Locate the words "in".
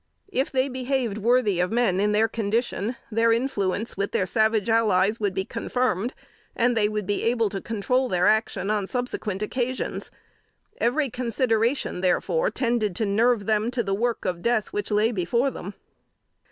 1.99-2.11